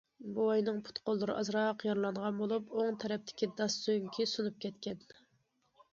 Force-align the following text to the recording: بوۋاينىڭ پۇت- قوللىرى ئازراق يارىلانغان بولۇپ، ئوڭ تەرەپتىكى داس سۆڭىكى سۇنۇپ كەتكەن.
بوۋاينىڭ 0.35 0.79
پۇت- 0.87 1.01
قوللىرى 1.09 1.35
ئازراق 1.41 1.85
يارىلانغان 1.89 2.41
بولۇپ، 2.41 2.73
ئوڭ 2.79 2.99
تەرەپتىكى 3.05 3.53
داس 3.61 3.79
سۆڭىكى 3.85 4.31
سۇنۇپ 4.33 4.61
كەتكەن. 4.67 5.09